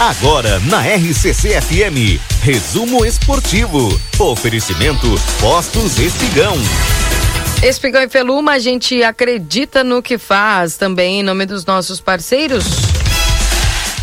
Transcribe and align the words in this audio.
Agora 0.00 0.60
na 0.60 0.78
RCC 0.80 1.60
FM, 1.60 2.22
resumo 2.40 3.04
esportivo. 3.04 4.00
Oferecimento 4.16 5.08
Postos 5.40 5.98
Espigão. 5.98 6.54
Espigão 7.64 8.02
e 8.02 8.08
Feluma, 8.08 8.52
a 8.52 8.58
gente 8.60 9.02
acredita 9.02 9.82
no 9.82 10.00
que 10.00 10.16
faz 10.16 10.76
também 10.76 11.18
em 11.18 11.22
nome 11.24 11.44
dos 11.46 11.66
nossos 11.66 12.00
parceiros. 12.00 12.64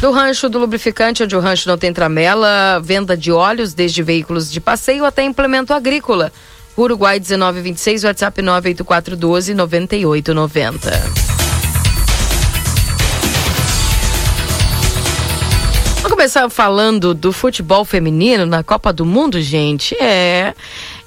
Do 0.02 0.12
rancho 0.12 0.50
do 0.50 0.60
lubrificante, 0.60 1.24
onde 1.24 1.34
o 1.34 1.40
rancho 1.40 1.70
não 1.70 1.78
tem 1.78 1.94
tramela, 1.94 2.82
venda 2.84 3.16
de 3.16 3.32
óleos, 3.32 3.74
desde 3.74 4.04
veículos 4.04 4.52
de 4.52 4.60
passeio 4.60 5.06
até 5.06 5.24
implemento 5.24 5.74
agrícola. 5.74 6.30
Uruguai 6.78 7.22
1926, 7.22 8.04
WhatsApp 8.04 8.42
98412 8.42 9.54
9890. 9.54 11.35
Começar 16.16 16.50
falando 16.50 17.14
do 17.14 17.34
futebol 17.34 17.84
feminino 17.84 18.46
na 18.46 18.64
Copa 18.64 18.94
do 18.94 19.06
Mundo, 19.06 19.42
gente. 19.42 19.94
É. 20.02 20.54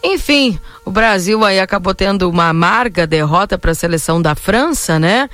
Enfim, 0.04 0.60
o 0.84 0.90
Brasil 0.90 1.42
aí 1.42 1.58
acabou 1.58 1.94
tendo 1.94 2.28
uma 2.28 2.50
amarga 2.50 3.06
derrota 3.06 3.56
para 3.56 3.70
a 3.70 3.74
seleção 3.74 4.20
da 4.20 4.34
França, 4.34 4.98
né? 4.98 5.30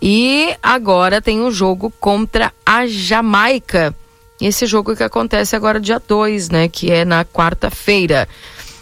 E 0.00 0.56
agora 0.62 1.20
tem 1.20 1.42
um 1.42 1.50
jogo 1.50 1.92
contra 2.00 2.50
a 2.64 2.86
Jamaica. 2.86 3.94
Esse 4.40 4.64
jogo 4.64 4.96
que 4.96 5.02
acontece 5.02 5.54
agora 5.54 5.78
dia 5.78 6.00
2, 6.00 6.48
né? 6.48 6.66
Que 6.66 6.90
é 6.90 7.04
na 7.04 7.22
quarta-feira. 7.22 8.26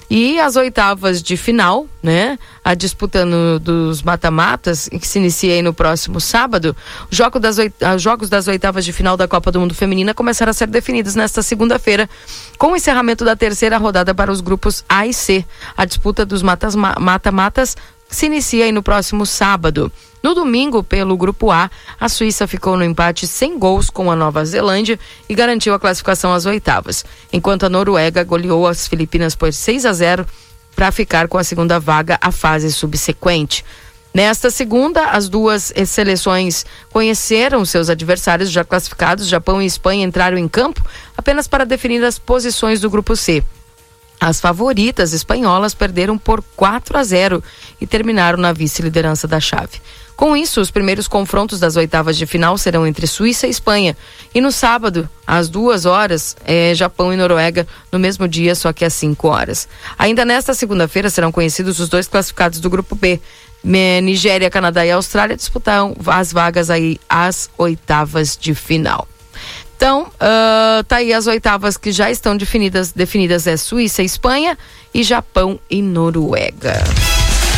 E 0.09 0.39
as 0.39 0.55
oitavas 0.55 1.21
de 1.21 1.37
final, 1.37 1.87
né? 2.03 2.39
A 2.65 2.75
disputa 2.75 3.25
no, 3.25 3.59
dos 3.59 4.03
mata-matas, 4.03 4.89
que 4.89 5.07
se 5.07 5.19
inicia 5.19 5.55
aí 5.55 5.63
no 5.63 5.75
próximo 5.75 6.21
sábado. 6.21 6.77
Os 7.11 7.17
jogos 7.17 7.41
das, 7.41 7.57
os 7.59 8.03
jogos 8.03 8.29
das 8.29 8.47
oitavas 8.47 8.85
de 8.85 8.93
final 8.93 9.17
da 9.17 9.27
Copa 9.27 9.51
do 9.51 9.59
Mundo 9.59 9.75
Feminina 9.75 10.15
começaram 10.15 10.51
a 10.51 10.55
ser 10.55 10.69
definidos 10.69 11.17
nesta 11.17 11.43
segunda-feira, 11.43 12.09
com 12.57 12.73
o 12.73 12.77
encerramento 12.77 13.25
da 13.25 13.35
terceira 13.35 13.79
rodada 13.79 14.15
para 14.15 14.31
os 14.31 14.41
grupos 14.41 14.85
A 14.89 15.07
e 15.07 15.13
C. 15.13 15.45
A 15.77 15.85
disputa 15.85 16.25
dos 16.25 16.43
mata-matas 16.43 17.77
se 18.09 18.27
inicia 18.27 18.65
aí 18.65 18.73
no 18.73 18.83
próximo 18.83 19.27
sábado. 19.27 19.91
No 20.23 20.35
domingo, 20.35 20.83
pelo 20.83 21.17
Grupo 21.17 21.51
A, 21.51 21.71
a 22.01 22.09
Suíça 22.09 22.47
ficou 22.47 22.77
no 22.77 22.85
empate 22.85 23.27
sem 23.27 23.59
gols 23.59 23.91
com 23.91 24.11
a 24.11 24.17
Nova 24.17 24.45
Zelândia 24.45 24.99
e 25.29 25.35
garantiu 25.35 25.73
a 25.75 25.79
classificação 25.79 26.33
às 26.33 26.47
oitavas, 26.47 27.05
enquanto 27.33 27.65
a 27.65 27.69
Noruega 27.69 28.25
goleou 28.25 28.67
as 28.67 28.89
Filipinas 28.89 29.35
por 29.35 29.53
6 29.53 29.87
a 29.87 29.93
0 29.93 30.27
para 30.75 30.91
ficar 30.91 31.29
com 31.29 31.39
a 31.39 31.45
segunda 31.45 31.79
vaga 31.79 32.19
à 32.21 32.31
fase 32.33 32.73
subsequente. 32.73 33.65
Nesta 34.17 34.51
segunda, 34.51 35.11
as 35.11 35.29
duas 35.29 35.73
seleções 35.85 36.65
conheceram 36.91 37.65
seus 37.67 37.91
adversários 37.91 38.51
já 38.51 38.65
classificados. 38.65 39.29
Japão 39.29 39.61
e 39.61 39.67
Espanha 39.67 40.07
entraram 40.07 40.39
em 40.39 40.49
campo 40.49 40.83
apenas 41.17 41.47
para 41.47 41.67
definir 41.67 42.03
as 42.03 42.19
posições 42.19 42.81
do 42.81 42.89
grupo 42.89 43.15
C. 43.15 43.45
As 44.21 44.41
favoritas 44.41 45.13
espanholas 45.13 45.75
perderam 45.75 46.17
por 46.17 46.43
4 46.57 46.99
a 46.99 47.05
0 47.05 47.43
e 47.81 47.87
terminaram 47.87 48.39
na 48.39 48.53
vice-liderança 48.53 49.29
da 49.29 49.39
chave. 49.39 49.81
Com 50.17 50.35
isso, 50.35 50.63
os 50.63 50.71
primeiros 50.71 51.07
confrontos 51.07 51.61
das 51.61 51.77
oitavas 51.77 52.17
de 52.17 52.25
final 52.25 52.57
serão 52.57 52.87
entre 52.87 53.07
Suíça 53.07 53.47
e 53.47 53.51
Espanha. 53.51 53.95
E 54.35 54.41
no 54.41 54.51
sábado, 54.51 55.07
às 55.27 55.51
duas 55.51 55.85
horas, 55.85 56.35
é 56.45 56.75
Japão 56.75 57.13
e 57.13 57.17
Noruega, 57.17 57.67
no 57.93 57.99
mesmo 57.99 58.27
dia, 58.27 58.55
só 58.55 58.73
que 58.73 58.85
às 58.87 58.95
5 58.95 59.29
horas. 59.29 59.69
Ainda 59.99 60.25
nesta 60.25 60.55
segunda-feira 60.55 61.11
serão 61.11 61.31
conhecidos 61.31 61.79
os 61.79 61.91
dois 61.91 62.09
classificados 62.09 62.61
do 62.61 62.71
grupo 62.71 62.95
B. 62.95 63.21
Nigéria, 63.63 64.49
Canadá 64.49 64.87
e 64.87 64.91
Austrália 64.91 65.37
disputarão 65.37 65.95
as 66.07 66.33
vagas 66.33 66.71
aí 66.71 66.99
às 67.09 67.51
oitavas 67.59 68.39
de 68.41 68.55
final. 68.55 69.07
Então, 69.77 70.05
uh, 70.05 70.83
tá 70.85 70.97
aí 70.97 71.13
as 71.13 71.27
oitavas 71.27 71.77
que 71.77 71.93
já 71.93 72.11
estão 72.11 72.35
definidas, 72.35 72.93
definidas 72.93 73.47
é 73.47 73.59
Suíça, 73.59 74.03
Espanha 74.03 74.57
e 74.93 75.03
Japão 75.03 75.61
e 75.69 75.83
Noruega. 75.83 76.83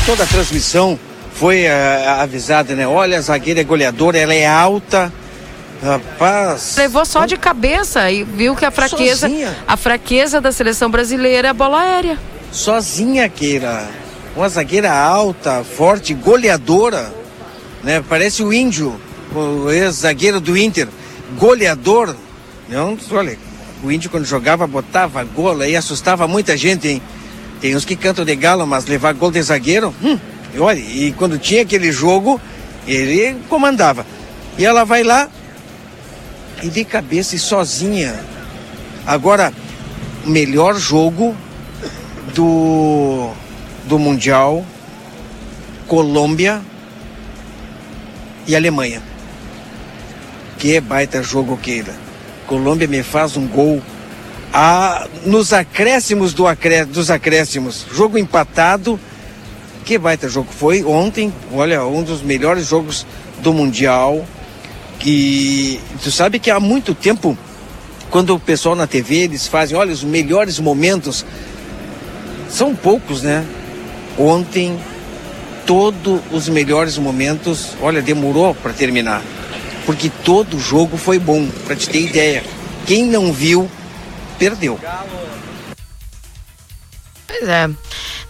Toda 0.04 0.24
a 0.24 0.26
transmissão 0.26 0.98
foi 1.34 1.66
uh, 1.66 2.20
avisada, 2.20 2.74
né? 2.74 2.88
Olha, 2.88 3.18
a 3.18 3.20
zagueira 3.20 3.60
é 3.60 3.64
goleadora, 3.64 4.18
ela 4.18 4.34
é 4.34 4.46
alta. 4.46 5.12
Rapaz. 5.80 6.74
Levou 6.76 7.06
só 7.06 7.24
de 7.24 7.36
cabeça 7.36 8.10
e 8.10 8.24
viu 8.24 8.56
que 8.56 8.64
a 8.64 8.70
fraqueza, 8.72 9.28
Sozinha. 9.28 9.56
a 9.64 9.76
fraqueza 9.76 10.40
da 10.40 10.50
seleção 10.50 10.90
brasileira 10.90 11.46
é 11.46 11.50
a 11.52 11.54
bola 11.54 11.80
aérea. 11.80 12.18
Sozinha, 12.50 13.28
Keira. 13.28 13.88
Uma 14.34 14.48
zagueira 14.48 14.92
alta, 14.92 15.62
forte, 15.62 16.14
goleadora, 16.14 17.12
né? 17.84 18.02
Parece 18.08 18.42
o 18.42 18.52
índio, 18.52 19.00
o 19.32 19.70
ex-zagueiro 19.70 20.40
do 20.40 20.56
Inter 20.56 20.88
goleador. 21.36 22.14
Não, 22.68 22.96
olha, 23.12 23.38
o 23.82 23.90
índio 23.90 24.10
quando 24.10 24.24
jogava 24.24 24.66
botava 24.66 25.22
gol 25.24 25.62
e 25.64 25.76
assustava 25.76 26.26
muita 26.26 26.56
gente, 26.56 26.88
hein? 26.88 27.02
Tem 27.60 27.74
uns 27.74 27.84
que 27.84 27.96
cantam 27.96 28.24
de 28.24 28.36
galo, 28.36 28.66
mas 28.66 28.86
levar 28.86 29.12
gol 29.14 29.30
de 29.30 29.42
zagueiro, 29.42 29.94
hum, 30.02 30.18
e 30.54 30.60
olha, 30.60 30.78
e 30.78 31.12
quando 31.12 31.38
tinha 31.38 31.62
aquele 31.62 31.90
jogo, 31.90 32.40
ele 32.86 33.36
comandava. 33.48 34.06
E 34.56 34.64
ela 34.64 34.84
vai 34.84 35.02
lá 35.02 35.28
e 36.62 36.68
de 36.68 36.84
cabeça 36.84 37.36
e 37.36 37.38
sozinha. 37.38 38.18
Agora, 39.06 39.52
melhor 40.24 40.76
jogo 40.76 41.36
do, 42.34 43.30
do 43.86 43.98
Mundial, 43.98 44.64
Colômbia 45.86 46.60
e 48.46 48.54
Alemanha. 48.54 49.07
Que 50.58 50.80
baita 50.80 51.22
jogo 51.22 51.56
queira. 51.56 51.94
Colômbia 52.46 52.88
me 52.88 53.02
faz 53.02 53.36
um 53.36 53.46
gol 53.46 53.80
a, 54.52 55.06
nos 55.24 55.52
acréscimos 55.52 56.32
do 56.32 56.46
acré, 56.46 56.84
dos 56.84 57.10
acréscimos. 57.10 57.86
Jogo 57.92 58.19
empatado. 58.19 58.98
Que 59.84 59.96
baita 59.96 60.28
jogo 60.28 60.48
foi 60.50 60.82
ontem. 60.84 61.32
Olha, 61.52 61.84
um 61.84 62.02
dos 62.02 62.22
melhores 62.22 62.66
jogos 62.66 63.06
do 63.41 63.52
Mundial. 63.52 64.26
Que 64.98 65.80
tu 66.02 66.10
sabe 66.10 66.41
que 66.41 66.50
há 66.50 66.58
muito 66.58 66.92
tempo, 66.92 67.38
quando 68.10 68.34
o 68.34 68.40
pessoal 68.40 68.75
na 68.75 68.86
TV 68.86 69.19
eles 69.19 69.46
fazem, 69.46 69.76
olha, 69.76 69.92
os 69.92 70.02
melhores 70.02 70.58
momentos. 70.58 71.25
São 72.50 72.75
poucos, 72.75 73.22
né? 73.22 73.46
Ontem, 74.19 74.76
todos 75.64 76.20
os 76.32 76.48
melhores 76.48 76.98
momentos, 76.98 77.75
olha, 77.80 78.02
demorou 78.02 78.54
para 78.54 78.72
terminar 78.72 79.22
porque 79.88 80.10
todo 80.22 80.60
jogo 80.60 80.99
foi 80.99 81.19
bom, 81.19 81.49
para 81.65 81.75
te 81.75 81.88
ter 81.88 82.03
ideia. 82.03 82.44
Quem 82.84 83.06
não 83.06 83.32
viu, 83.32 83.71
perdeu. 84.38 84.78
Pois 87.26 87.49
é. 87.49 87.71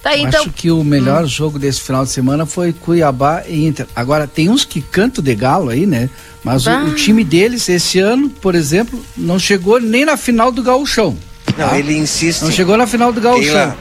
Tá 0.00 0.16
então... 0.16 0.42
Acho 0.42 0.52
que 0.52 0.70
o 0.70 0.84
melhor 0.84 1.24
hum. 1.24 1.26
jogo 1.26 1.58
desse 1.58 1.80
final 1.80 2.04
de 2.04 2.12
semana 2.12 2.46
foi 2.46 2.72
Cuiabá 2.72 3.42
e 3.48 3.66
Inter. 3.66 3.88
Agora, 3.96 4.28
tem 4.28 4.48
uns 4.48 4.64
que 4.64 4.80
cantam 4.80 5.22
de 5.22 5.34
galo 5.34 5.70
aí, 5.70 5.84
né? 5.84 6.08
Mas 6.44 6.64
o, 6.64 6.70
o, 6.70 6.94
time 6.94 7.24
deles, 7.24 7.68
esse 7.68 7.98
ano, 7.98 8.30
por 8.30 8.54
exemplo, 8.54 9.04
não 9.16 9.36
chegou 9.36 9.80
nem 9.80 10.04
na 10.04 10.16
final 10.16 10.52
do 10.52 10.62
gauchão. 10.62 11.18
Tá? 11.56 11.72
Não, 11.72 11.76
ele 11.76 11.98
insiste. 11.98 12.42
Não 12.42 12.52
chegou 12.52 12.76
na 12.76 12.86
final 12.86 13.12
do 13.12 13.20
gauchão. 13.20 13.74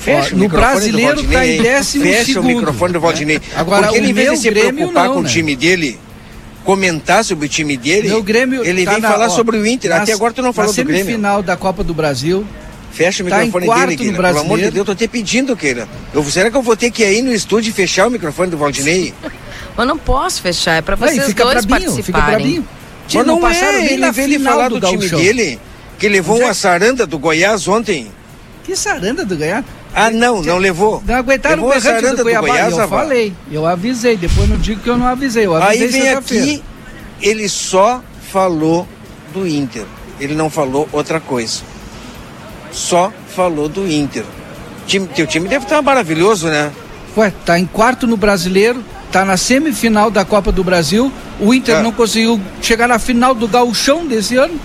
Fecha 0.00 0.34
Ó, 0.34 0.36
no 0.36 0.48
brasileiro 0.48 1.22
tá 1.22 1.46
em 1.46 1.62
décimo 1.62 2.02
Fecha 2.02 2.24
segundo. 2.24 2.44
o 2.44 2.56
microfone 2.56 2.92
do 2.92 3.00
Valdinei. 3.00 3.40
Agora, 3.54 3.84
Porque 3.84 3.98
ele, 3.98 4.10
em 4.10 4.12
vez 4.12 4.32
de 4.32 4.38
se 4.38 4.50
preocupar 4.50 5.06
não, 5.06 5.14
com 5.14 5.22
né? 5.22 5.28
o 5.28 5.30
time 5.30 5.54
dele, 5.54 6.00
comentar 6.64 7.24
sobre 7.24 7.46
o 7.46 7.48
time 7.48 7.76
dele, 7.76 8.08
Meu 8.08 8.22
Grêmio 8.22 8.64
ele 8.64 8.84
tá 8.84 8.92
vem 8.92 9.00
na, 9.00 9.10
falar 9.10 9.26
ó, 9.26 9.30
sobre 9.30 9.58
o 9.58 9.66
Inter. 9.66 9.92
Até 9.92 10.12
agora 10.12 10.32
tu 10.32 10.42
não 10.42 10.52
falou 10.52 10.72
do 10.72 10.84
Grêmio. 10.84 11.06
final 11.06 11.42
da 11.42 11.56
Copa 11.56 11.82
do 11.82 11.94
Brasil. 11.94 12.46
Fecha 12.92 13.22
o 13.22 13.28
tá 13.28 13.38
microfone 13.38 13.66
dele, 13.66 13.96
Keira. 13.96 14.22
Pelo 14.22 14.38
amor 14.40 14.58
de 14.58 14.70
Deus, 14.70 14.84
tô 14.84 14.94
te 14.94 15.06
pedindo, 15.06 15.56
Keira. 15.56 15.88
Eu, 16.12 16.24
será 16.24 16.50
que 16.50 16.56
eu 16.56 16.62
vou 16.62 16.76
ter 16.76 16.90
que 16.90 17.02
ir 17.02 17.06
aí 17.06 17.22
no 17.22 17.32
estúdio 17.32 17.70
e 17.70 17.72
fechar 17.72 18.08
o 18.08 18.10
microfone 18.10 18.50
do 18.50 18.56
Valdinei? 18.58 19.14
Mas 19.76 19.86
não 19.86 19.96
posso 19.96 20.42
fechar, 20.42 20.74
é 20.74 20.82
pra 20.82 20.96
vocês 20.96 21.28
Aí, 21.28 21.32
dois 21.32 21.64
brabinho, 21.64 21.90
participarem. 21.90 22.64
Mas 23.14 23.26
não, 23.26 23.40
não 23.40 23.48
é, 23.48 23.92
ele 23.92 24.10
veio 24.10 24.28
ele 24.28 24.38
falar 24.38 24.68
do, 24.68 24.80
do 24.80 24.86
time 24.88 25.08
dele, 25.08 25.58
que 25.98 26.08
levou 26.08 26.38
uma 26.38 26.52
saranda 26.52 27.06
do 27.06 27.18
Goiás 27.18 27.66
ontem. 27.66 28.10
Que 28.64 28.76
saranda 28.76 29.24
do 29.24 29.36
Goiás? 29.36 29.64
Ah, 29.94 30.10
não, 30.10 30.42
não 30.42 30.58
levou. 30.58 31.02
Não 31.06 31.16
aguentaram 31.16 31.56
levou 31.66 31.70
o 31.70 31.80
berrante 31.80 32.16
do 32.16 32.22
Goiabá. 32.22 32.46
Do 32.46 32.52
Goiás, 32.52 32.78
eu 32.78 32.88
falei, 32.88 33.32
eu 33.50 33.66
avisei. 33.66 34.16
Depois 34.16 34.48
não 34.48 34.56
digo 34.56 34.80
que 34.80 34.88
eu 34.88 34.96
não 34.96 35.06
avisei. 35.06 35.46
Eu 35.46 35.54
avisei 35.54 35.86
Aí 35.86 35.90
vem 35.90 36.08
aqui 36.10 36.62
ele 37.22 37.48
só 37.48 38.02
falou 38.32 38.86
do 39.32 39.46
Inter. 39.46 39.84
Ele 40.18 40.34
não 40.34 40.50
falou 40.50 40.88
outra 40.92 41.20
coisa. 41.20 41.60
Só 42.72 43.12
falou 43.34 43.68
do 43.68 43.90
Inter. 43.90 44.24
Time, 44.86 45.06
teu 45.08 45.26
time 45.26 45.48
deve 45.48 45.64
estar 45.64 45.82
maravilhoso, 45.82 46.48
né? 46.48 46.70
Ué, 47.16 47.32
tá 47.44 47.58
em 47.58 47.66
quarto 47.66 48.06
no 48.06 48.16
brasileiro, 48.16 48.84
tá 49.10 49.24
na 49.24 49.36
semifinal 49.36 50.10
da 50.10 50.24
Copa 50.24 50.52
do 50.52 50.62
Brasil. 50.62 51.12
O 51.38 51.52
Inter 51.52 51.76
ah. 51.76 51.82
não 51.82 51.92
conseguiu 51.92 52.40
chegar 52.62 52.88
na 52.88 52.98
final 52.98 53.34
do 53.34 53.48
gauchão 53.48 54.06
desse 54.06 54.36
ano. 54.36 54.58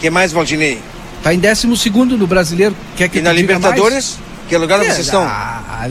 que 0.00 0.10
mais, 0.10 0.32
Valdinei? 0.32 0.80
Tá 1.22 1.32
em 1.32 1.38
décimo 1.38 1.76
segundo 1.76 2.18
no 2.18 2.26
brasileiro. 2.26 2.74
Quer 2.96 3.08
que 3.08 3.18
e 3.18 3.22
na 3.22 3.32
Libertadores? 3.32 4.18
Mais? 4.18 4.31
Que 4.48 4.56
lugar 4.56 4.80
é, 4.80 4.84
vocês 4.84 5.06
estão? 5.06 5.22
Ah, 5.22 5.86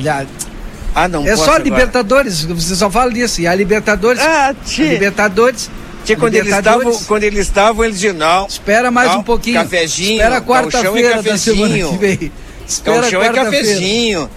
ah, 0.94 1.08
não 1.08 1.26
É 1.26 1.36
só 1.36 1.56
a 1.56 1.60
Libertadores, 1.60 2.44
você 2.44 2.76
só 2.76 2.90
fala 2.90 3.12
disso. 3.12 3.42
E 3.42 3.48
a 3.48 3.56
Libertadores. 3.56 4.22
Ah, 4.22 4.50
a 4.50 4.82
Libertadores 4.82 5.70
Tinha 6.04 6.18
quando 6.18 6.36
eles 6.36 6.54
estavam, 6.54 7.00
quando 7.08 7.24
eles 7.24 7.40
estavam, 7.40 7.86
eles 7.86 7.96
diziam, 7.96 8.14
não. 8.16 8.46
Espera 8.48 8.92
mais 8.92 9.12
não, 9.12 9.20
um 9.20 9.24
pouquinho. 9.24 9.62
Cafezinho. 9.62 10.14
Espera 10.14 10.42
quarta-feira 10.42 11.22
da 11.22 11.38
semana 11.38 11.74
que 11.74 11.98
vem. 11.98 12.32
Espera 12.68 13.02
Calchão 13.02 13.24
é 13.24 13.30
cafezinho. 13.30 14.30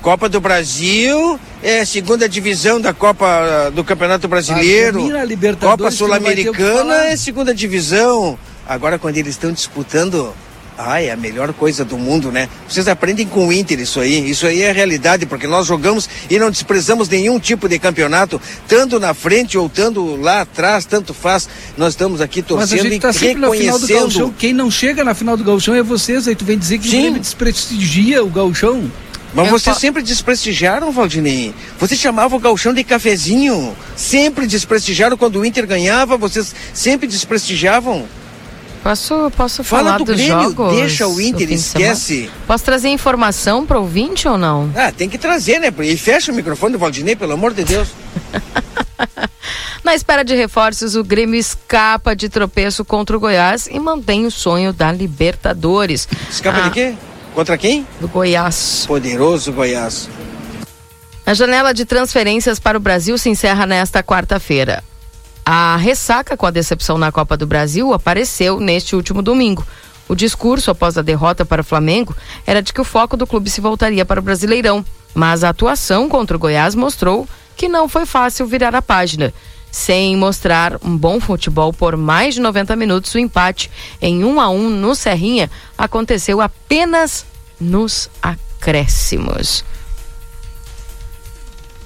Copa 0.00 0.28
do 0.28 0.40
Brasil, 0.40 1.38
é 1.62 1.84
segunda 1.84 2.28
divisão 2.28 2.80
da 2.80 2.92
Copa 2.92 3.70
do 3.72 3.84
Campeonato 3.84 4.26
Brasileiro. 4.26 5.08
Copa 5.60 5.92
Sul-Americana 5.92 7.04
é 7.06 7.16
segunda 7.16 7.54
divisão. 7.54 8.36
Agora 8.68 8.98
quando 8.98 9.16
eles 9.16 9.34
estão 9.34 9.52
disputando 9.52 10.34
ah, 10.84 11.00
é 11.00 11.10
a 11.10 11.16
melhor 11.16 11.52
coisa 11.52 11.84
do 11.84 11.96
mundo, 11.96 12.30
né? 12.30 12.48
Vocês 12.68 12.88
aprendem 12.88 13.26
com 13.26 13.48
o 13.48 13.52
Inter 13.52 13.80
isso 13.80 14.00
aí. 14.00 14.28
Isso 14.30 14.46
aí 14.46 14.62
é 14.62 14.72
realidade, 14.72 15.26
porque 15.26 15.46
nós 15.46 15.66
jogamos 15.66 16.08
e 16.28 16.38
não 16.38 16.50
desprezamos 16.50 17.08
nenhum 17.08 17.38
tipo 17.38 17.68
de 17.68 17.78
campeonato, 17.78 18.40
tanto 18.66 18.98
na 18.98 19.14
frente 19.14 19.56
ou 19.56 19.68
tanto 19.68 20.16
lá 20.16 20.42
atrás, 20.42 20.84
tanto 20.84 21.14
faz. 21.14 21.48
Nós 21.76 21.94
estamos 21.94 22.20
aqui 22.20 22.42
torcendo 22.42 22.70
Mas 22.70 22.80
a 22.80 22.88
gente 22.88 23.00
tá 23.00 23.10
e 23.10 23.34
reconhecendo. 23.34 24.34
Quem 24.38 24.52
não 24.52 24.70
chega 24.70 25.04
na 25.04 25.14
final 25.14 25.36
do 25.36 25.44
gauchão 25.44 25.74
é 25.74 25.82
vocês, 25.82 26.26
aí 26.26 26.34
tu 26.34 26.44
vem 26.44 26.58
dizer 26.58 26.78
que 26.78 26.88
Sim. 26.88 26.98
o 26.98 27.00
Grêmio 27.02 27.20
desprestigia 27.20 28.24
o 28.24 28.28
gauchão. 28.28 28.90
Mas 29.34 29.46
Eu 29.46 29.52
vocês 29.52 29.78
sempre 29.78 30.02
desprestigiaram, 30.02 30.92
Valdinei. 30.92 31.54
Vocês 31.78 31.98
chamavam 31.98 32.38
o 32.38 32.40
galchão 32.40 32.74
de 32.74 32.84
cafezinho. 32.84 33.74
Sempre 33.96 34.46
desprestigiaram 34.46 35.16
quando 35.16 35.36
o 35.36 35.44
Inter 35.44 35.66
ganhava, 35.66 36.16
vocês 36.16 36.54
sempre 36.74 37.06
desprestigiavam. 37.06 38.06
Posso, 38.82 39.30
posso 39.36 39.62
Fala 39.62 39.84
falar 39.84 39.98
do 39.98 40.04
dos 40.04 40.16
Grêmio, 40.16 40.42
jogos? 40.42 40.74
Deixa 40.74 41.06
o 41.06 41.20
Inter, 41.20 41.52
esquece. 41.52 42.28
Posso 42.46 42.64
trazer 42.64 42.88
informação 42.88 43.64
para 43.64 43.78
o 43.78 43.82
ouvinte 43.82 44.26
ou 44.26 44.36
não? 44.36 44.72
Ah, 44.74 44.90
tem 44.90 45.08
que 45.08 45.16
trazer, 45.16 45.60
né? 45.60 45.72
E 45.82 45.96
fecha 45.96 46.32
o 46.32 46.34
microfone 46.34 46.72
do 46.72 46.78
Valdinei, 46.78 47.14
pelo 47.14 47.32
amor 47.32 47.54
de 47.54 47.64
Deus. 47.64 47.88
Na 49.84 49.94
espera 49.94 50.24
de 50.24 50.34
reforços, 50.34 50.96
o 50.96 51.04
Grêmio 51.04 51.38
escapa 51.38 52.14
de 52.14 52.28
tropeço 52.28 52.84
contra 52.84 53.16
o 53.16 53.20
Goiás 53.20 53.68
e 53.70 53.78
mantém 53.78 54.26
o 54.26 54.30
sonho 54.30 54.72
da 54.72 54.90
Libertadores. 54.92 56.08
Escapa 56.30 56.58
ah, 56.58 56.62
de 56.62 56.70
quê? 56.70 56.94
Contra 57.34 57.56
quem? 57.56 57.86
Do 58.00 58.08
Goiás. 58.08 58.84
Poderoso 58.86 59.52
Goiás. 59.52 60.08
A 61.24 61.34
janela 61.34 61.72
de 61.72 61.84
transferências 61.84 62.58
para 62.58 62.76
o 62.76 62.80
Brasil 62.80 63.16
se 63.16 63.28
encerra 63.28 63.64
nesta 63.64 64.02
quarta-feira. 64.02 64.82
A 65.44 65.76
ressaca 65.76 66.36
com 66.36 66.46
a 66.46 66.50
decepção 66.50 66.96
na 66.96 67.10
Copa 67.10 67.36
do 67.36 67.46
Brasil 67.46 67.92
apareceu 67.92 68.60
neste 68.60 68.94
último 68.94 69.20
domingo. 69.20 69.66
O 70.08 70.14
discurso 70.14 70.70
após 70.70 70.96
a 70.96 71.02
derrota 71.02 71.44
para 71.44 71.62
o 71.62 71.64
Flamengo 71.64 72.14
era 72.46 72.62
de 72.62 72.72
que 72.72 72.80
o 72.80 72.84
foco 72.84 73.16
do 73.16 73.26
clube 73.26 73.50
se 73.50 73.60
voltaria 73.60 74.04
para 74.04 74.20
o 74.20 74.22
Brasileirão, 74.22 74.84
mas 75.12 75.42
a 75.42 75.48
atuação 75.48 76.08
contra 76.08 76.36
o 76.36 76.40
Goiás 76.40 76.74
mostrou 76.74 77.26
que 77.56 77.68
não 77.68 77.88
foi 77.88 78.06
fácil 78.06 78.46
virar 78.46 78.74
a 78.74 78.82
página. 78.82 79.34
Sem 79.70 80.16
mostrar 80.16 80.78
um 80.84 80.96
bom 80.96 81.18
futebol 81.18 81.72
por 81.72 81.96
mais 81.96 82.34
de 82.34 82.40
90 82.40 82.76
minutos, 82.76 83.14
o 83.14 83.18
empate 83.18 83.70
em 84.00 84.22
1 84.24 84.40
a 84.40 84.48
1 84.48 84.70
no 84.70 84.94
Serrinha 84.94 85.50
aconteceu 85.76 86.40
apenas 86.40 87.24
nos 87.58 88.08
acréscimos. 88.22 89.64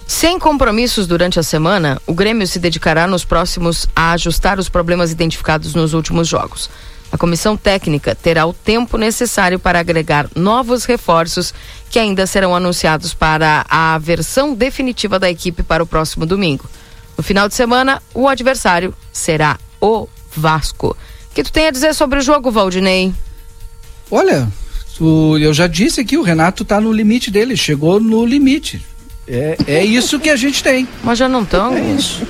Sem 0.07 0.39
compromissos 0.39 1.07
durante 1.07 1.41
a 1.41 1.43
semana, 1.43 2.01
o 2.07 2.15
Grêmio 2.15 2.47
se 2.47 2.61
dedicará 2.61 3.07
nos 3.09 3.25
próximos 3.25 3.89
a 3.95 4.13
ajustar 4.13 4.59
os 4.59 4.69
problemas 4.69 5.11
identificados 5.11 5.75
nos 5.75 5.95
últimos 5.95 6.29
jogos. 6.29 6.71
A 7.11 7.19
comissão 7.19 7.57
técnica 7.57 8.15
terá 8.15 8.47
o 8.47 8.53
tempo 8.53 8.97
necessário 8.97 9.59
para 9.59 9.81
agregar 9.81 10.29
novos 10.35 10.85
reforços 10.85 11.53
que 11.91 11.99
ainda 11.99 12.27
serão 12.27 12.55
anunciados 12.55 13.15
para 13.15 13.67
a 13.69 13.99
versão 13.99 14.55
definitiva 14.55 15.19
da 15.19 15.31
equipe 15.31 15.63
para 15.63 15.83
o 15.83 15.87
próximo 15.87 16.25
domingo. 16.25 16.69
No 17.17 17.25
final 17.25 17.49
de 17.49 17.55
semana, 17.55 18.01
o 18.15 18.29
adversário 18.29 18.95
será 19.13 19.59
o 19.81 20.09
Vasco. 20.35 20.97
O 21.31 21.35
que 21.35 21.43
tu 21.43 21.53
tem 21.53 21.67
a 21.67 21.71
dizer 21.71 21.95
sobre 21.95 22.19
o 22.19 22.23
jogo, 22.23 22.51
Valdinei? 22.51 23.13
Olha, 24.11 24.49
eu 25.41 25.53
já 25.53 25.67
disse 25.67 26.01
aqui, 26.01 26.17
o 26.17 26.23
Renato 26.23 26.63
está 26.63 26.81
no 26.81 26.93
limite 26.93 27.31
dele, 27.31 27.57
chegou 27.57 28.01
no 28.01 28.25
limite. 28.25 28.85
É, 29.29 29.57
é 29.67 29.85
isso 29.85 30.21
que 30.21 30.31
a 30.31 30.37
gente 30.37 30.63
tem. 30.63 30.87
Mas 31.03 31.19
já 31.19 31.29
não 31.29 31.43
estão? 31.43 31.77
É 31.77 31.81
isso. 31.81 32.23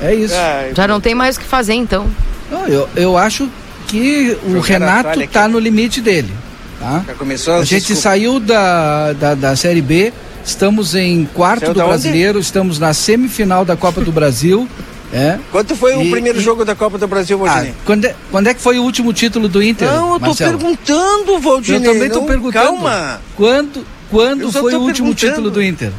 É 0.00 0.14
isso. 0.14 0.34
Já 0.74 0.86
não 0.86 1.00
tem 1.00 1.14
mais 1.14 1.36
o 1.36 1.40
que 1.40 1.46
fazer, 1.46 1.74
então. 1.74 2.06
Não, 2.50 2.66
eu, 2.66 2.88
eu 2.94 3.16
acho 3.16 3.48
que 3.88 4.36
o 4.44 4.60
Renato 4.60 5.20
está 5.20 5.48
no 5.48 5.58
limite 5.58 6.00
dele. 6.00 6.32
Tá? 6.78 7.04
Já 7.06 7.14
começou 7.14 7.54
a, 7.54 7.58
a 7.58 7.64
gente 7.64 7.94
saiu 7.96 8.38
da, 8.38 9.12
da, 9.12 9.34
da 9.34 9.56
Série 9.56 9.80
B, 9.80 10.12
estamos 10.44 10.94
em 10.94 11.24
quarto 11.32 11.60
Saiu 11.60 11.74
do 11.74 11.84
Brasileiro, 11.84 12.38
onde? 12.38 12.46
estamos 12.46 12.78
na 12.78 12.92
semifinal 12.92 13.64
da 13.64 13.76
Copa 13.76 14.00
do 14.00 14.12
Brasil. 14.12 14.68
É. 15.12 15.38
Quanto 15.52 15.76
foi 15.76 15.92
e, 15.92 16.08
o 16.08 16.10
primeiro 16.10 16.40
e... 16.40 16.42
jogo 16.42 16.64
da 16.64 16.74
Copa 16.74 16.98
do 16.98 17.06
Brasil, 17.06 17.38
Valdinei? 17.38 17.70
Ah, 17.70 17.82
quando, 17.84 18.04
é, 18.04 18.16
quando 18.32 18.48
é 18.48 18.54
que 18.54 18.60
foi 18.60 18.80
o 18.80 18.82
último 18.82 19.12
título 19.12 19.46
do 19.46 19.62
Inter? 19.62 19.86
Não, 19.86 20.14
eu 20.14 20.18
tô 20.18 20.26
Marcelo? 20.26 20.58
perguntando, 20.58 21.38
Valdinei. 21.38 21.88
Eu 21.88 21.92
também 21.92 22.10
tô 22.10 22.22
perguntando. 22.22 22.64
Calma. 22.64 23.20
Quando, 23.36 23.86
quando 24.10 24.50
foi 24.50 24.74
o 24.74 24.80
último 24.80 25.14
título 25.14 25.52
do 25.52 25.62
Inter? 25.62 25.92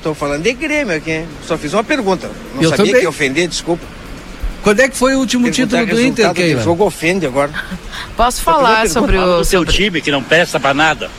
Estou 0.00 0.14
falando 0.14 0.42
de 0.42 0.54
Grêmio 0.54 0.96
aqui. 0.96 1.26
Só 1.46 1.58
fiz 1.58 1.74
uma 1.74 1.84
pergunta. 1.84 2.30
Não 2.54 2.62
eu 2.62 2.70
sabia 2.70 2.86
também. 2.86 2.94
que 2.94 3.02
ia 3.02 3.08
ofender, 3.10 3.46
desculpa. 3.46 3.84
Quando 4.62 4.80
é 4.80 4.88
que 4.88 4.96
foi 4.96 5.14
o 5.14 5.18
último 5.18 5.50
título 5.50 5.84
do 5.86 6.00
Inter, 6.00 6.32
Keila? 6.32 6.60
O 6.60 6.64
jogo 6.64 6.86
ofende 6.86 7.26
agora. 7.26 7.50
Posso 8.16 8.40
falar 8.40 8.88
sobre 8.88 9.18
o 9.18 9.44
seu 9.44 9.62
time 9.62 10.00
que 10.00 10.10
não 10.10 10.22
presta 10.22 10.58
para 10.58 10.72
nada. 10.72 11.10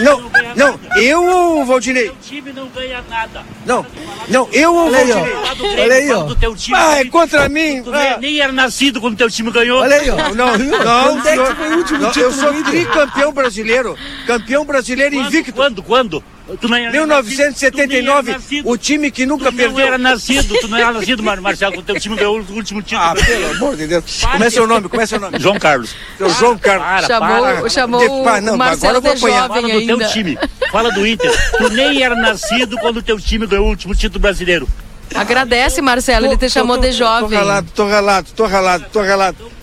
Não, 0.00 0.30
não, 0.54 0.80
eu, 0.96 1.64
Valdinei. 1.66 2.08
O 2.08 2.16
time 2.22 2.52
não 2.52 2.68
ganha 2.68 3.02
nada. 3.10 3.42
Não, 3.66 3.84
não, 4.28 4.48
eu, 4.50 4.72
Valdinei. 4.90 5.34
Olha 5.82 5.94
aí, 5.94 6.12
ó. 6.12 6.26
Ah, 6.74 7.00
é 7.00 7.04
contra 7.04 7.48
mim. 7.50 7.82
Ah. 7.92 8.16
Nem 8.18 8.40
era 8.40 8.52
nascido 8.52 8.98
quando 8.98 9.16
teu 9.16 9.28
time 9.28 9.50
ganhou. 9.50 9.80
Olha 9.80 9.96
aí, 9.96 10.08
ó. 10.08 10.34
Não, 10.34 10.56
não, 10.56 11.14
Onde 11.16 11.28
é 11.28 11.36
que 11.36 11.54
foi 11.54 11.68
o 11.68 11.78
último 11.78 11.98
não, 11.98 12.10
título? 12.10 12.26
Eu 12.26 12.32
sou 12.32 12.64
tricampeão 12.64 13.32
brasileiro. 13.32 13.96
Campeão 14.26 14.64
brasileiro 14.64 15.16
quando, 15.16 15.26
invicto. 15.26 15.52
Quando, 15.52 15.82
quando? 15.82 16.24
Tu 16.60 16.68
não 16.68 16.78
1979, 16.78 18.32
nascido, 18.32 18.70
o 18.70 18.78
time 18.78 19.10
que 19.10 19.26
nunca 19.26 19.50
tu 19.50 19.56
perdeu. 19.56 19.74
Tu 19.74 19.78
não 19.80 19.86
era 19.86 19.98
nascido, 19.98 20.54
tu 20.60 20.68
não 20.68 20.78
era 20.78 20.92
nascido, 20.92 21.22
Marcelo, 21.22 21.74
quando 21.74 21.86
teu 21.86 21.98
time 21.98 22.14
ganhou 22.14 22.38
o 22.38 22.52
último 22.52 22.80
título. 22.82 23.02
Ah, 23.02 23.14
pelo 23.16 23.50
amor 23.50 23.76
de 23.76 23.88
Deus. 23.88 24.22
Como 24.22 24.44
é 24.44 24.50
seu 24.50 24.66
nome? 24.66 24.88
Como 24.88 25.02
é 25.02 25.06
seu 25.06 25.18
nome? 25.18 25.40
João 25.40 25.58
Carlos. 25.58 25.96
Seu 26.16 26.30
João 26.30 26.56
Carlos. 26.56 26.86
Para, 26.86 27.06
chamou 27.08 27.42
para. 27.42 27.68
chamou 27.68 28.00
de, 28.00 28.24
para, 28.24 28.40
não, 28.40 28.56
Marcelo 28.56 28.98
agora 28.98 29.14
eu 29.14 29.18
vou 29.18 29.28
apanhar. 29.28 29.48
Fala 29.48 29.60
do 29.60 29.66
ainda. 29.66 29.98
teu 29.98 30.08
time. 30.08 30.38
Fala 30.70 30.92
do 30.92 31.06
Inter. 31.06 31.32
Tu 31.58 31.68
nem 31.70 32.02
era 32.02 32.14
nascido 32.14 32.78
quando 32.78 32.98
o 32.98 33.02
teu 33.02 33.18
time 33.18 33.44
ganhou 33.46 33.66
o 33.66 33.70
último 33.70 33.92
título 33.92 34.20
brasileiro. 34.20 34.68
Agradece, 35.14 35.82
Marcelo, 35.82 36.26
ele 36.26 36.36
te 36.36 36.48
chamou 36.48 36.78
de 36.78 36.92
jovem. 36.92 37.30
Tô 37.30 37.36
ralado, 37.36 37.70
tô 37.74 37.86
ralado, 37.86 38.28
tô 38.36 38.46
ralado, 38.46 38.86
tô 38.92 39.02
ralado. 39.02 39.56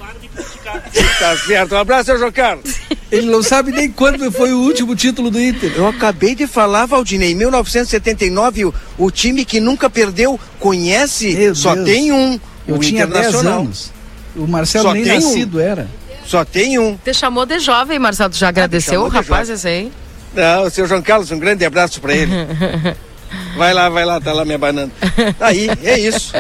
Tá 1.20 1.38
certo. 1.38 1.76
Um 1.76 1.78
abraço, 1.78 2.06
seu 2.06 2.18
João 2.18 2.32
Carlos. 2.32 2.76
Ele 3.14 3.30
não 3.30 3.44
sabe 3.44 3.72
nem 3.72 3.92
quando 3.92 4.32
foi 4.32 4.52
o 4.54 4.60
último 4.60 4.96
título 4.96 5.30
do 5.30 5.40
Inter. 5.40 5.72
Eu 5.76 5.88
acabei 5.88 6.34
de 6.34 6.48
falar, 6.48 6.88
Valdinei, 6.88 7.34
em 7.34 7.36
1979, 7.36 8.66
o, 8.66 8.74
o 8.98 9.12
time 9.12 9.46
que 9.46 9.60
nunca 9.60 9.88
perdeu 9.88 10.40
conhece, 10.60 11.36
Meu 11.36 11.54
só 11.54 11.76
Deus. 11.76 11.86
tem 11.88 12.12
um. 12.12 12.40
Eu 12.68 12.78
o 12.78 12.80
tinha 12.80 13.06
10 13.06 13.36
anos. 13.46 13.92
O 14.36 14.48
Marcelo 14.48 14.88
só 14.88 14.94
nem 14.96 15.06
nascido 15.06 15.60
um. 15.60 15.62
era. 15.62 15.88
Só 16.26 16.44
tem 16.44 16.80
um. 16.80 16.98
Te 16.98 17.14
chamou 17.14 17.46
de 17.46 17.60
jovem, 17.60 18.00
Marcelo. 18.00 18.32
Tu 18.32 18.38
já 18.38 18.48
ah, 18.48 18.50
agradeceu 18.50 19.02
o 19.04 19.08
rapaz 19.08 19.48
esse 19.48 19.68
aí? 19.68 19.92
Não, 20.34 20.64
o 20.64 20.70
seu 20.72 20.88
João 20.88 21.04
Carlos, 21.04 21.30
um 21.30 21.38
grande 21.38 21.64
abraço 21.64 22.02
para 22.02 22.16
ele. 22.16 22.32
Vai 23.56 23.74
lá, 23.74 23.90
vai 23.90 24.06
lá, 24.06 24.20
tá 24.20 24.34
lá 24.34 24.44
me 24.46 24.54
abanando. 24.54 24.92
Aí, 25.40 25.70
é 25.84 26.00
isso. 26.00 26.34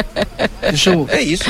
Deixa 0.61 0.91
eu... 0.91 1.07
É 1.09 1.21
isso. 1.21 1.43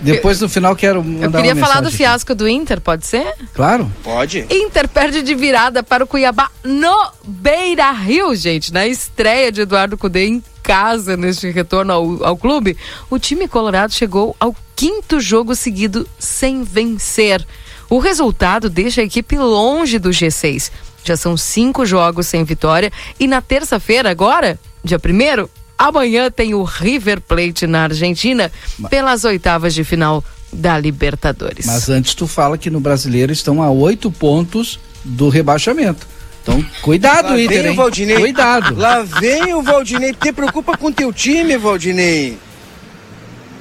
Depois 0.00 0.40
no 0.40 0.48
final 0.48 0.74
quero 0.74 1.02
mandar 1.04 1.38
Eu 1.38 1.44
queria 1.44 1.56
falar 1.56 1.80
do 1.80 1.90
fiasco 1.90 2.34
do 2.34 2.48
Inter, 2.48 2.80
pode 2.80 3.06
ser? 3.06 3.34
Claro. 3.54 3.90
Pode. 4.02 4.46
Inter 4.50 4.88
perde 4.88 5.22
de 5.22 5.34
virada 5.34 5.82
para 5.82 6.04
o 6.04 6.06
Cuiabá 6.06 6.50
no 6.64 7.10
Beira 7.24 7.90
Rio, 7.92 8.34
gente, 8.34 8.72
na 8.72 8.86
estreia 8.86 9.52
de 9.52 9.62
Eduardo 9.62 9.98
Cudê 9.98 10.26
em 10.26 10.42
casa 10.62 11.16
neste 11.16 11.50
retorno 11.50 11.92
ao, 11.92 12.24
ao 12.24 12.36
clube. 12.36 12.76
O 13.10 13.18
time 13.18 13.46
colorado 13.46 13.92
chegou 13.92 14.34
ao 14.40 14.54
quinto 14.74 15.20
jogo 15.20 15.54
seguido 15.54 16.08
sem 16.18 16.62
vencer. 16.62 17.46
O 17.88 17.98
resultado 17.98 18.70
deixa 18.70 19.00
a 19.00 19.04
equipe 19.04 19.36
longe 19.36 19.98
do 19.98 20.10
G6. 20.10 20.70
Já 21.04 21.16
são 21.16 21.36
cinco 21.36 21.84
jogos 21.84 22.26
sem 22.26 22.44
vitória 22.44 22.92
e 23.18 23.26
na 23.26 23.40
terça-feira 23.42 24.10
agora 24.10 24.58
dia 24.84 24.98
primeiro, 24.98 25.50
amanhã 25.78 26.30
tem 26.30 26.54
o 26.54 26.62
River 26.62 27.20
Plate 27.20 27.66
na 27.66 27.84
Argentina 27.84 28.50
pelas 28.88 29.24
oitavas 29.24 29.74
de 29.74 29.84
final 29.84 30.24
da 30.52 30.78
Libertadores. 30.78 31.66
Mas 31.66 31.88
antes 31.88 32.14
tu 32.14 32.26
fala 32.26 32.58
que 32.58 32.70
no 32.70 32.80
brasileiro 32.80 33.32
estão 33.32 33.62
a 33.62 33.70
oito 33.70 34.10
pontos 34.10 34.80
do 35.04 35.28
rebaixamento. 35.28 36.06
Então, 36.42 36.64
cuidado, 36.82 37.30
Lá 37.30 37.40
Inter, 37.40 37.62
vem 37.62 37.72
o 37.72 37.74
Valdinei. 37.74 38.16
Cuidado. 38.16 38.74
Lá 38.74 39.02
vem 39.02 39.54
o 39.54 39.62
Valdinei. 39.62 40.14
Te 40.14 40.32
preocupa 40.32 40.76
com 40.76 40.90
teu 40.90 41.12
time, 41.12 41.56
Valdinei. 41.56 42.38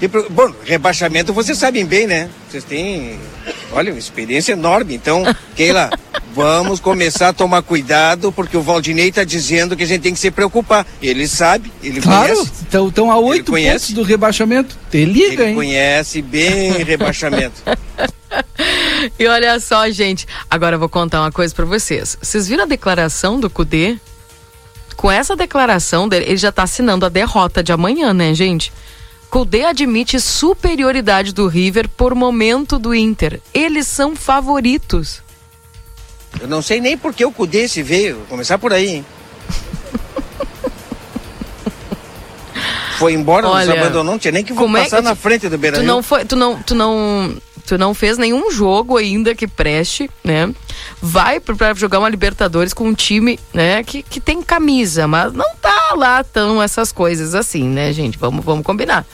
Pro... 0.10 0.30
Bom, 0.30 0.54
rebaixamento 0.64 1.34
vocês 1.34 1.58
sabem 1.58 1.86
bem, 1.86 2.08
né? 2.08 2.30
Vocês 2.50 2.64
têm, 2.64 3.20
olha, 3.72 3.92
uma 3.92 4.00
experiência 4.00 4.54
enorme. 4.54 4.96
Então, 4.96 5.24
Keila, 5.56 5.90
Vamos 6.34 6.80
começar 6.80 7.30
a 7.30 7.34
tomar 7.34 7.62
cuidado, 7.62 8.32
porque 8.32 8.56
o 8.56 8.62
Valdinei 8.62 9.10
está 9.10 9.24
dizendo 9.24 9.76
que 9.76 9.84
a 9.84 9.86
gente 9.86 10.02
tem 10.02 10.14
que 10.14 10.20
se 10.20 10.30
preocupar. 10.30 10.86
Ele 11.02 11.28
sabe, 11.28 11.72
ele 11.82 12.00
claro, 12.00 12.34
conhece. 12.34 12.52
Claro, 12.70 12.88
estão 12.88 13.12
a 13.12 13.18
oito 13.18 13.52
pontos 13.52 13.92
do 13.92 14.04
rebaixamento. 14.04 14.78
Te 14.92 15.06
liga, 15.06 15.44
ele 15.44 15.52
hein? 15.52 15.56
conhece 15.56 16.22
bem 16.22 16.72
rebaixamento. 16.84 17.62
e 19.18 19.28
olha 19.28 19.60
só, 19.60 19.90
gente, 19.90 20.28
agora 20.50 20.76
eu 20.76 20.80
vou 20.80 20.90
contar 20.90 21.22
uma 21.22 21.32
coisa 21.32 21.54
para 21.54 21.66
vocês. 21.66 22.18
Vocês 22.22 22.48
viram 22.48 22.64
a 22.64 22.68
declaração 22.68 23.40
do 23.40 23.50
Cudê? 23.50 23.98
Com 24.96 25.10
essa 25.10 25.36
declaração 25.36 26.08
dele, 26.08 26.26
ele 26.26 26.38
já 26.38 26.52
tá 26.52 26.64
assinando 26.64 27.06
a 27.06 27.10
derrota 27.10 27.64
de 27.64 27.72
amanhã, 27.72 28.14
né, 28.14 28.34
gente? 28.34 28.72
Cudê 29.30 29.66
admite 29.66 30.20
superioridade 30.20 31.34
do 31.34 31.48
River 31.48 31.88
por 31.88 32.16
momento 32.16 32.80
do 32.80 32.96
Inter. 32.96 33.40
Eles 33.54 33.88
são 33.88 34.16
favoritos. 34.16 35.22
Eu 36.40 36.48
não 36.48 36.62
sei 36.62 36.82
nem 36.82 36.98
por 36.98 37.14
que 37.14 37.24
o 37.24 37.32
Cudê 37.32 37.68
se 37.68 37.84
veio. 37.84 38.18
Vou 38.18 38.26
começar 38.26 38.58
por 38.58 38.74
aí, 38.74 38.88
hein? 38.88 39.06
Foi 42.98 43.14
embora, 43.14 43.48
Olha, 43.48 43.66
nos 43.66 43.78
abandonou, 43.78 44.04
não 44.04 44.20
tinha 44.20 44.32
nem 44.32 44.44
que 44.44 44.54
passar 44.54 44.98
é 44.98 45.00
que 45.00 45.02
na 45.02 45.16
frente 45.16 45.48
do 45.48 45.58
Beira 45.58 45.78
tu 45.78 45.84
não 45.84 46.04
foi, 46.04 46.26
tu 46.26 46.36
não, 46.36 46.62
tu 46.62 46.76
não, 46.76 47.38
tu 47.70 47.78
não 47.78 47.94
fez 47.94 48.18
nenhum 48.18 48.50
jogo 48.50 48.98
ainda 48.98 49.36
que 49.36 49.48
preste, 49.48 50.10
né? 50.24 50.52
Vai 51.00 51.40
para 51.40 51.74
jogar 51.76 52.00
uma 52.00 52.10
Libertadores 52.10 52.74
com 52.74 52.88
um 52.88 52.94
time, 52.96 53.40
né, 53.54 53.84
que, 53.84 54.02
que 54.02 54.20
tem 54.20 54.42
camisa, 54.42 55.08
mas 55.08 55.32
não 55.34 55.56
tá 55.56 55.94
lá 55.96 56.24
tão 56.24 56.62
essas 56.62 56.92
coisas 56.92 57.36
assim, 57.36 57.64
né, 57.64 57.94
gente? 57.94 58.18
Vamos, 58.18 58.44
vamos 58.44 58.66
combinar. 58.66 59.06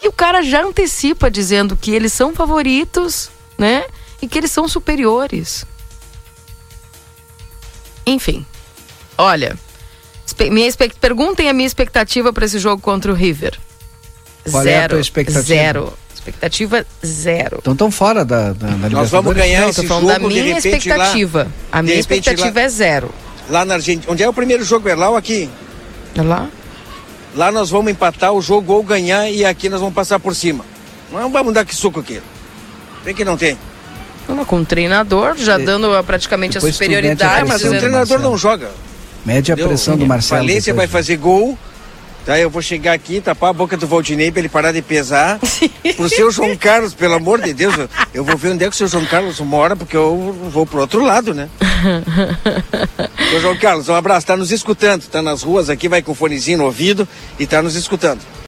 E 0.00 0.06
o 0.06 0.12
cara 0.12 0.40
já 0.40 0.62
antecipa 0.62 1.28
dizendo 1.28 1.76
que 1.76 1.90
eles 1.90 2.12
são 2.12 2.32
favoritos, 2.32 3.28
né? 3.58 3.84
E 4.22 4.28
que 4.28 4.38
eles 4.38 4.52
são 4.52 4.68
superiores. 4.68 5.66
Enfim. 8.06 8.46
Olha, 9.18 9.58
minha 10.48 10.70
perguntem 11.00 11.48
a 11.48 11.52
minha 11.52 11.66
expectativa 11.66 12.32
para 12.32 12.46
esse 12.46 12.58
jogo 12.58 12.80
contra 12.80 13.10
o 13.10 13.14
River. 13.14 13.58
Qual 14.48 14.62
zero, 14.62 14.80
é 14.80 14.84
a 14.84 14.88
tua 14.88 15.00
expectativa? 15.00 15.42
Zero. 15.42 15.92
Expectativa 16.30 16.86
zero. 17.04 17.58
Então 17.60 17.72
estão 17.72 17.90
fora 17.90 18.24
da, 18.24 18.52
da, 18.52 18.68
da 18.68 18.88
Nós 18.88 19.10
vamos 19.10 19.34
ganhar 19.34 19.62
Não, 19.62 19.70
esse 19.70 19.86
jogo, 19.86 20.06
da 20.06 20.18
minha 20.18 20.42
repente, 20.42 20.68
expectativa. 20.68 21.42
Lá, 21.44 21.50
a 21.78 21.82
minha 21.82 21.96
expectativa 21.96 22.52
lá, 22.54 22.60
é 22.62 22.68
zero. 22.68 23.10
Lá 23.48 23.64
na 23.64 23.74
Argentina. 23.74 24.12
Onde 24.12 24.22
é 24.22 24.28
o 24.28 24.32
primeiro 24.32 24.64
jogo? 24.64 24.88
É 24.88 24.94
lá 24.94 25.10
ou 25.10 25.16
aqui? 25.16 25.50
É 26.14 26.22
lá? 26.22 26.48
Lá 27.34 27.52
nós 27.52 27.70
vamos 27.70 27.92
empatar 27.92 28.32
o 28.32 28.40
jogo 28.40 28.72
ou 28.72 28.82
ganhar 28.82 29.30
e 29.30 29.44
aqui 29.44 29.68
nós 29.68 29.80
vamos 29.80 29.94
passar 29.94 30.18
por 30.18 30.34
cima. 30.34 30.64
Não 31.12 31.30
vamos 31.30 31.52
dar 31.52 31.64
que 31.64 31.74
suco 31.74 32.00
aqui. 32.00 32.20
Tem 33.04 33.14
que 33.14 33.24
não 33.24 33.36
tem. 33.36 33.56
Não, 34.28 34.44
com 34.44 34.60
o 34.60 34.64
treinador 34.64 35.36
já 35.36 35.58
e, 35.58 35.64
dando 35.64 35.88
praticamente 36.04 36.58
a 36.58 36.60
superioridade. 36.60 37.48
Mas 37.48 37.64
o 37.64 37.70
treinador 37.70 38.20
não 38.20 38.36
joga. 38.36 38.70
Mede 39.24 39.52
a 39.52 39.56
pressão 39.56 39.96
do 39.96 40.06
Marcelo. 40.06 40.40
Valência 40.40 40.72
vai 40.72 40.86
fazer 40.86 41.16
gol. 41.16 41.58
Tá, 42.24 42.38
eu 42.38 42.50
vou 42.50 42.60
chegar 42.60 42.92
aqui, 42.92 43.20
tapar 43.20 43.50
a 43.50 43.52
boca 43.52 43.76
do 43.76 43.86
Valdinei 43.86 44.30
pra 44.30 44.40
ele 44.40 44.48
parar 44.48 44.72
de 44.72 44.82
pesar. 44.82 45.38
Pro 45.96 46.08
seu 46.08 46.30
João 46.30 46.56
Carlos, 46.56 46.94
pelo 46.94 47.14
amor 47.14 47.40
de 47.40 47.54
Deus, 47.54 47.74
eu 48.12 48.22
vou 48.24 48.36
ver 48.36 48.52
onde 48.52 48.64
é 48.64 48.68
que 48.68 48.74
o 48.74 48.76
seu 48.76 48.88
João 48.88 49.04
Carlos 49.06 49.40
mora, 49.40 49.74
porque 49.74 49.96
eu 49.96 50.36
vou 50.50 50.66
pro 50.66 50.80
outro 50.80 51.02
lado, 51.02 51.34
né? 51.34 51.48
seu 53.30 53.40
João 53.40 53.56
Carlos, 53.56 53.88
um 53.88 53.94
abraço, 53.94 54.26
tá 54.26 54.36
nos 54.36 54.52
escutando, 54.52 55.06
tá 55.08 55.22
nas 55.22 55.42
ruas 55.42 55.70
aqui, 55.70 55.88
vai 55.88 56.02
com 56.02 56.12
o 56.12 56.14
fonezinho 56.14 56.58
no 56.58 56.64
ouvido 56.64 57.08
e 57.38 57.46
tá 57.46 57.62
nos 57.62 57.74
escutando. 57.74 58.20